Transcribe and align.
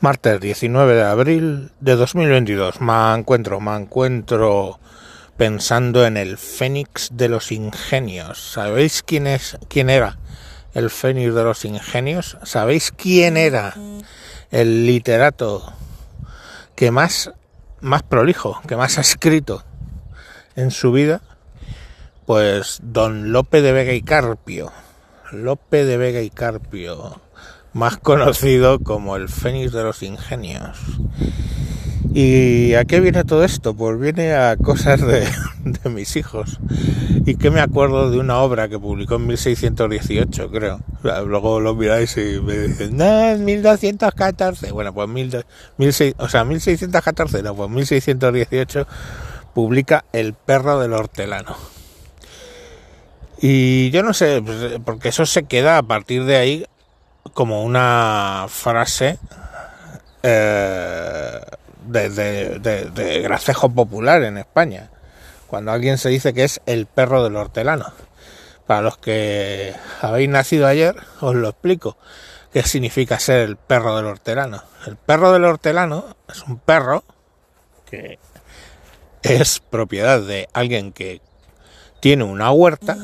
Martes 0.00 0.40
19 0.40 0.94
de 0.94 1.02
abril 1.02 1.72
de 1.80 1.96
2022. 1.96 2.82
Me 2.82 3.14
encuentro, 3.14 3.60
me 3.60 3.74
encuentro 3.74 4.78
pensando 5.38 6.04
en 6.04 6.18
el 6.18 6.36
Fénix 6.36 7.08
de 7.14 7.30
los 7.30 7.50
Ingenios. 7.50 8.52
¿Sabéis 8.52 9.02
quién 9.02 9.26
es, 9.26 9.56
quién 9.68 9.88
era 9.88 10.18
el 10.74 10.90
Fénix 10.90 11.34
de 11.34 11.42
los 11.42 11.64
Ingenios? 11.64 12.36
¿Sabéis 12.42 12.92
quién 12.92 13.38
era 13.38 13.74
el 14.50 14.84
literato 14.84 15.72
que 16.74 16.90
más, 16.90 17.32
más 17.80 18.02
prolijo, 18.02 18.60
que 18.68 18.76
más 18.76 18.98
ha 18.98 19.00
escrito 19.00 19.64
en 20.56 20.72
su 20.72 20.92
vida? 20.92 21.22
Pues 22.26 22.80
Don 22.82 23.32
Lope 23.32 23.62
de 23.62 23.72
Vega 23.72 23.94
y 23.94 24.02
Carpio. 24.02 24.72
Lope 25.32 25.86
de 25.86 25.96
Vega 25.96 26.20
y 26.20 26.28
Carpio 26.28 27.22
más 27.76 27.98
conocido 27.98 28.78
como 28.78 29.16
el 29.16 29.28
Fénix 29.28 29.70
de 29.70 29.82
los 29.82 30.02
Ingenios. 30.02 30.78
¿Y 32.14 32.72
a 32.72 32.86
qué 32.86 33.00
viene 33.00 33.22
todo 33.24 33.44
esto? 33.44 33.74
Pues 33.74 34.00
viene 34.00 34.32
a 34.32 34.56
cosas 34.56 35.02
de, 35.02 35.28
mis 35.90 36.16
hijos. 36.16 36.58
Y 37.26 37.36
que 37.36 37.50
me 37.50 37.60
acuerdo 37.60 38.10
de 38.10 38.18
una 38.18 38.38
obra 38.38 38.70
que 38.70 38.78
publicó 38.78 39.16
en 39.16 39.26
1618, 39.26 40.50
creo. 40.50 40.80
luego 41.26 41.60
lo 41.60 41.74
miráis 41.74 42.16
y 42.16 42.40
me 42.40 42.56
dicen, 42.56 42.96
no, 42.96 43.36
1214. 43.36 44.72
Bueno, 44.72 44.94
pues 44.94 45.08
mil, 45.10 45.30
o 46.16 46.28
sea, 46.30 46.44
1614, 46.44 47.42
no, 47.42 47.54
pues 47.54 47.68
1618 47.68 48.86
publica 49.52 50.06
El 50.14 50.32
perro 50.32 50.80
del 50.80 50.94
hortelano. 50.94 51.54
Y 53.38 53.90
yo 53.90 54.02
no 54.02 54.14
sé, 54.14 54.40
pues, 54.40 54.80
porque 54.82 55.10
eso 55.10 55.26
se 55.26 55.42
queda 55.42 55.76
a 55.76 55.82
partir 55.82 56.24
de 56.24 56.36
ahí 56.36 56.64
como 57.34 57.62
una 57.62 58.46
frase 58.48 59.18
eh, 60.22 61.40
de, 61.86 63.20
gracejo 63.22 63.68
popular 63.68 64.22
en 64.22 64.38
España, 64.38 64.90
cuando 65.46 65.72
alguien 65.72 65.98
se 65.98 66.08
dice 66.08 66.34
que 66.34 66.44
es 66.44 66.60
el 66.66 66.86
perro 66.86 67.22
del 67.22 67.36
hortelano. 67.36 67.92
Para 68.66 68.82
los 68.82 68.98
que 68.98 69.74
habéis 70.00 70.28
nacido 70.28 70.66
ayer, 70.66 70.96
os 71.20 71.34
lo 71.34 71.48
explico. 71.48 71.96
¿Qué 72.52 72.62
significa 72.62 73.20
ser 73.20 73.42
el 73.42 73.56
perro 73.56 73.96
del 73.96 74.06
hortelano? 74.06 74.62
El 74.86 74.96
perro 74.96 75.32
del 75.32 75.44
hortelano 75.44 76.16
es 76.28 76.42
un 76.42 76.58
perro 76.58 77.04
que 77.88 78.18
es 79.22 79.60
propiedad 79.60 80.20
de 80.20 80.48
alguien 80.52 80.92
que 80.92 81.20
tiene 82.00 82.24
una 82.24 82.50
huerta 82.50 82.96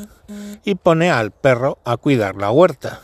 y 0.63 0.75
pone 0.75 1.11
al 1.11 1.31
perro 1.31 1.77
a 1.85 1.97
cuidar 1.97 2.35
la 2.35 2.51
huerta. 2.51 2.99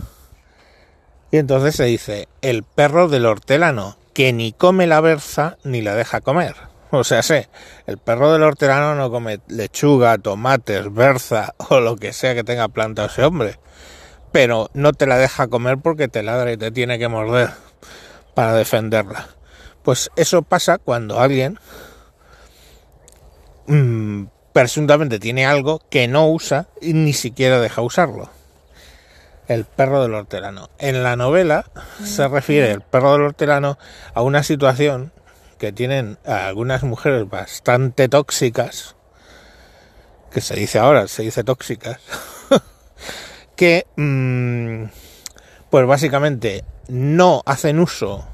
Y 1.31 1.37
entonces 1.37 1.75
se 1.75 1.85
dice, 1.85 2.27
el 2.41 2.63
perro 2.63 3.07
del 3.07 3.25
hortelano, 3.25 3.97
que 4.13 4.33
ni 4.33 4.51
come 4.51 4.87
la 4.87 4.99
berza 4.99 5.57
ni 5.63 5.81
la 5.81 5.95
deja 5.95 6.21
comer. 6.21 6.55
O 6.91 7.03
sea, 7.03 7.21
sé, 7.21 7.49
el 7.85 7.99
perro 7.99 8.33
del 8.33 8.41
hortelano 8.41 8.95
no 8.95 9.11
come 9.11 9.41
lechuga, 9.47 10.17
tomates, 10.17 10.91
berza 10.91 11.53
o 11.69 11.79
lo 11.79 11.95
que 11.97 12.13
sea 12.13 12.33
que 12.33 12.43
tenga 12.43 12.67
planta 12.67 13.05
ese 13.05 13.23
hombre. 13.23 13.59
Pero 14.31 14.71
no 14.73 14.93
te 14.93 15.05
la 15.05 15.19
deja 15.19 15.49
comer 15.49 15.77
porque 15.77 16.07
te 16.07 16.23
ladra 16.23 16.51
y 16.51 16.57
te 16.57 16.71
tiene 16.71 16.97
que 16.97 17.07
morder 17.07 17.51
para 18.33 18.55
defenderla. 18.55 19.27
Pues 19.83 20.09
eso 20.15 20.41
pasa 20.41 20.79
cuando 20.79 21.19
alguien 21.19 21.59
mm, 23.67 24.23
presuntamente 24.51 25.19
tiene 25.19 25.45
algo 25.45 25.79
que 25.91 26.07
no 26.07 26.27
usa 26.27 26.69
y 26.81 26.93
ni 26.93 27.13
siquiera 27.13 27.59
deja 27.59 27.83
usarlo 27.83 28.31
el 29.49 29.65
perro 29.65 30.01
del 30.01 30.13
hortelano. 30.13 30.69
En 30.77 31.03
la 31.03 31.15
novela 31.15 31.65
se 32.03 32.27
refiere 32.27 32.71
el 32.71 32.81
perro 32.81 33.13
del 33.13 33.23
hortelano 33.23 33.77
a 34.13 34.21
una 34.21 34.43
situación 34.43 35.11
que 35.57 35.73
tienen 35.73 36.17
algunas 36.23 36.83
mujeres 36.83 37.27
bastante 37.27 38.07
tóxicas, 38.07 38.95
que 40.31 40.39
se 40.39 40.55
dice 40.55 40.77
ahora, 40.77 41.07
se 41.07 41.23
dice 41.23 41.43
tóxicas, 41.43 41.99
que 43.55 43.87
mm, 43.97 44.85
pues 45.71 45.85
básicamente 45.87 46.63
no 46.87 47.41
hacen 47.45 47.79
uso 47.79 48.27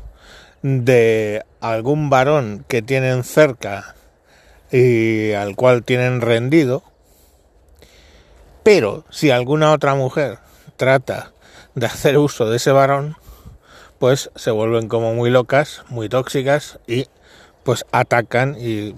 de 0.61 1.45
algún 1.61 2.09
varón 2.09 2.65
que 2.67 2.81
tienen 2.81 3.23
cerca 3.23 3.95
y 4.69 5.31
al 5.31 5.55
cual 5.55 5.83
tienen 5.83 6.19
rendido, 6.19 6.83
pero 8.63 9.05
si 9.09 9.31
alguna 9.31 9.71
otra 9.71 9.95
mujer 9.95 10.39
trata 10.75 11.31
de 11.75 11.85
hacer 11.85 12.17
uso 12.17 12.49
de 12.49 12.57
ese 12.57 12.71
varón, 12.71 13.17
pues 13.99 14.31
se 14.35 14.51
vuelven 14.51 14.87
como 14.87 15.13
muy 15.13 15.29
locas, 15.29 15.83
muy 15.89 16.09
tóxicas 16.09 16.79
y 16.87 17.07
pues 17.63 17.85
atacan 17.91 18.55
y, 18.59 18.93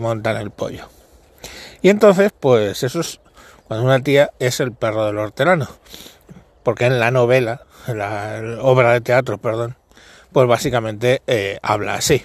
montan 0.00 0.36
el 0.36 0.50
pollo. 0.50 0.88
Y 1.82 1.88
entonces, 1.88 2.32
pues 2.38 2.82
eso 2.82 3.00
es 3.00 3.20
cuando 3.68 3.86
una 3.86 4.02
tía 4.02 4.30
es 4.38 4.60
el 4.60 4.72
perro 4.72 5.06
del 5.06 5.18
hortelano. 5.18 5.68
Porque 6.62 6.86
en 6.86 7.00
la 7.00 7.10
novela, 7.10 7.62
en 7.86 7.98
la 7.98 8.58
obra 8.60 8.92
de 8.92 9.00
teatro, 9.00 9.38
perdón, 9.38 9.76
pues 10.32 10.46
básicamente 10.46 11.22
eh, 11.26 11.58
habla 11.62 11.94
así. 11.94 12.24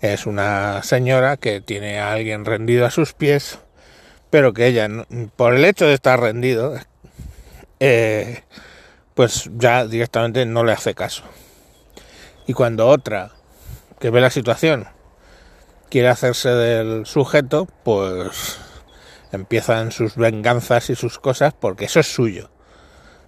Es 0.00 0.26
una 0.26 0.82
señora 0.82 1.36
que 1.36 1.60
tiene 1.60 2.00
a 2.00 2.12
alguien 2.12 2.44
rendido 2.44 2.86
a 2.86 2.90
sus 2.90 3.12
pies, 3.12 3.58
pero 4.30 4.52
que 4.52 4.66
ella, 4.66 4.88
por 5.36 5.54
el 5.54 5.64
hecho 5.64 5.86
de 5.86 5.94
estar 5.94 6.18
rendido, 6.20 6.74
eh, 7.80 8.44
pues 9.14 9.50
ya 9.56 9.86
directamente 9.86 10.46
no 10.46 10.64
le 10.64 10.72
hace 10.72 10.94
caso. 10.94 11.24
Y 12.46 12.52
cuando 12.52 12.88
otra 12.88 13.32
que 13.98 14.10
ve 14.10 14.20
la 14.20 14.30
situación 14.30 14.88
quiere 15.90 16.08
hacerse 16.08 16.50
del 16.50 17.06
sujeto, 17.06 17.66
pues 17.82 18.58
empiezan 19.32 19.92
sus 19.92 20.16
venganzas 20.16 20.90
y 20.90 20.94
sus 20.94 21.18
cosas 21.18 21.54
porque 21.58 21.86
eso 21.86 22.00
es 22.00 22.12
suyo. 22.12 22.50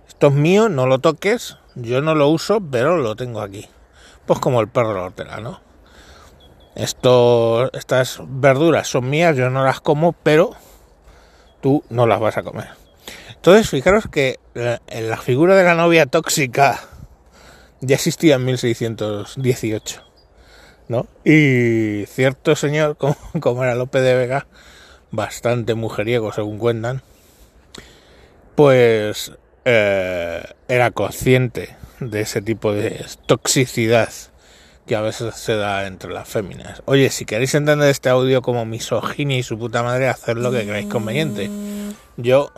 Esto 0.06 0.28
es 0.28 0.34
mío, 0.34 0.68
no 0.68 0.86
lo 0.86 0.98
toques, 0.98 1.56
yo 1.74 2.00
no 2.00 2.14
lo 2.14 2.28
uso, 2.28 2.60
pero 2.60 2.96
lo 2.96 3.16
tengo 3.16 3.40
aquí. 3.40 3.68
Pues 4.26 4.38
como 4.38 4.60
el 4.60 4.68
perro 4.68 4.90
de 4.90 4.94
la 4.94 5.02
hortera, 5.02 5.40
¿no? 5.40 5.60
Esto, 6.74 7.70
estas 7.72 8.20
verduras 8.26 8.88
son 8.88 9.10
mías, 9.10 9.36
yo 9.36 9.50
no 9.50 9.64
las 9.64 9.80
como, 9.80 10.12
pero 10.12 10.52
tú 11.60 11.84
no 11.90 12.06
las 12.06 12.20
vas 12.20 12.36
a 12.38 12.42
comer. 12.42 12.81
Entonces, 13.42 13.70
fijaros 13.70 14.06
que 14.06 14.38
la, 14.54 14.80
la 14.88 15.16
figura 15.16 15.56
de 15.56 15.64
la 15.64 15.74
novia 15.74 16.06
tóxica 16.06 16.78
ya 17.80 17.96
existía 17.96 18.36
en 18.36 18.44
1618, 18.44 20.00
¿no? 20.86 21.08
Y 21.24 22.06
cierto 22.06 22.54
señor, 22.54 22.96
como, 23.40 23.64
era 23.64 23.74
Lope 23.74 24.00
de 24.00 24.14
Vega, 24.14 24.46
bastante 25.10 25.74
mujeriego 25.74 26.32
según 26.32 26.58
cuentan, 26.58 27.02
pues 28.54 29.32
eh, 29.64 30.44
era 30.68 30.92
consciente 30.92 31.74
de 31.98 32.20
ese 32.20 32.42
tipo 32.42 32.72
de 32.72 33.04
toxicidad 33.26 34.10
que 34.86 34.94
a 34.94 35.00
veces 35.00 35.34
se 35.34 35.56
da 35.56 35.88
entre 35.88 36.12
las 36.12 36.28
féminas. 36.28 36.84
Oye, 36.84 37.10
si 37.10 37.24
queréis 37.24 37.56
entender 37.56 37.88
este 37.88 38.08
audio 38.08 38.40
como 38.40 38.64
misoginia 38.64 39.36
y 39.36 39.42
su 39.42 39.58
puta 39.58 39.82
madre, 39.82 40.08
haced 40.08 40.36
lo 40.36 40.52
que 40.52 40.62
creáis 40.62 40.86
conveniente. 40.86 41.50
Yo 42.16 42.52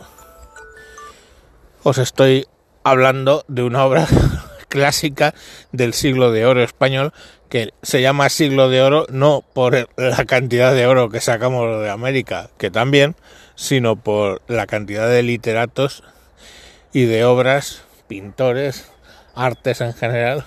os 1.85 1.99
estoy 1.99 2.47
hablando 2.83 3.45
de 3.47 3.61
una 3.61 3.85
obra 3.85 4.07
clásica 4.69 5.35
del 5.71 5.93
siglo 5.93 6.31
de 6.31 6.47
oro 6.47 6.63
español 6.63 7.13
que 7.47 7.73
se 7.83 8.01
llama 8.01 8.29
siglo 8.29 8.69
de 8.69 8.81
oro 8.81 9.05
no 9.09 9.43
por 9.53 9.87
la 9.95 10.25
cantidad 10.25 10.73
de 10.73 10.87
oro 10.87 11.11
que 11.11 11.21
sacamos 11.21 11.79
de 11.83 11.91
América, 11.91 12.49
que 12.57 12.71
también, 12.71 13.15
sino 13.53 13.97
por 13.97 14.41
la 14.47 14.65
cantidad 14.65 15.07
de 15.07 15.21
literatos 15.21 16.01
y 16.91 17.05
de 17.05 17.23
obras, 17.23 17.83
pintores, 18.07 18.89
artes 19.35 19.79
en 19.81 19.93
general 19.93 20.43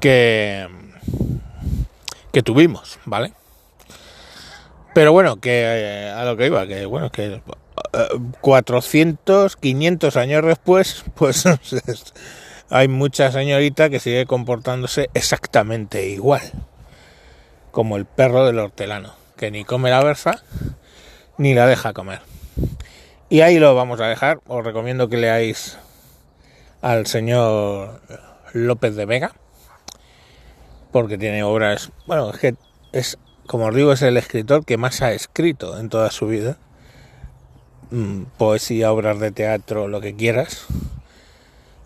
que 0.00 0.68
que 2.30 2.42
tuvimos, 2.42 2.98
¿vale? 3.06 3.32
Pero 4.94 5.12
bueno, 5.12 5.36
que 5.36 5.62
eh, 5.64 6.10
a 6.10 6.24
lo 6.24 6.36
que 6.36 6.46
iba, 6.46 6.66
que 6.66 6.84
bueno, 6.86 7.10
que 7.10 7.40
400, 8.40 9.56
500 9.56 10.16
años 10.16 10.44
después, 10.44 11.04
pues 11.14 11.44
hay 12.68 12.88
mucha 12.88 13.30
señorita 13.32 13.90
que 13.90 14.00
sigue 14.00 14.26
comportándose 14.26 15.10
exactamente 15.14 16.08
igual, 16.08 16.42
como 17.70 17.96
el 17.96 18.04
perro 18.04 18.46
del 18.46 18.58
hortelano, 18.58 19.14
que 19.36 19.50
ni 19.50 19.64
come 19.64 19.90
la 19.90 20.02
berza 20.02 20.42
ni 21.38 21.54
la 21.54 21.66
deja 21.66 21.92
comer. 21.92 22.20
Y 23.28 23.40
ahí 23.40 23.58
lo 23.58 23.74
vamos 23.74 24.00
a 24.00 24.06
dejar, 24.08 24.40
os 24.46 24.64
recomiendo 24.64 25.08
que 25.08 25.16
leáis 25.16 25.78
al 26.82 27.06
señor 27.06 28.00
López 28.52 28.96
de 28.96 29.06
Vega, 29.06 29.32
porque 30.92 31.16
tiene 31.16 31.42
obras, 31.42 31.92
bueno, 32.06 32.30
es 32.30 32.38
que 32.38 32.54
es, 32.92 33.18
como 33.50 33.66
os 33.66 33.74
digo, 33.74 33.92
es 33.92 34.02
el 34.02 34.16
escritor 34.16 34.64
que 34.64 34.76
más 34.76 35.02
ha 35.02 35.12
escrito 35.12 35.78
en 35.78 35.88
toda 35.88 36.10
su 36.10 36.26
vida 36.26 36.56
Mm, 37.90 38.26
poesía, 38.38 38.92
obras 38.92 39.18
de 39.18 39.32
teatro, 39.32 39.88
lo 39.88 40.00
que 40.00 40.14
quieras. 40.14 40.66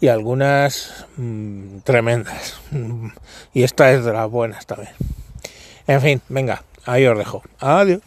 y 0.01 0.09
algunas 0.09 1.07
mm, 1.17 1.79
tremendas. 1.79 2.61
Y 3.55 3.63
esta 3.63 3.91
es 3.93 4.05
de 4.05 4.13
las 4.13 4.31
buenas 4.31 4.67
también. 4.67 4.93
En 5.87 6.01
fin, 6.03 6.21
venga, 6.29 6.63
ahí 6.85 7.07
os 7.07 7.17
dejo. 7.17 7.43
Adiós. 7.59 8.03